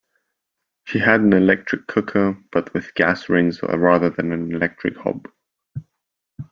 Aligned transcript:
She 0.85 0.97
had 0.97 1.21
an 1.21 1.31
electric 1.31 1.85
cooker, 1.85 2.35
but 2.51 2.73
with 2.73 2.95
gas 2.95 3.29
rings 3.29 3.59
rather 3.61 4.09
than 4.09 4.31
an 4.31 4.51
electric 4.51 4.97
hob 4.97 5.27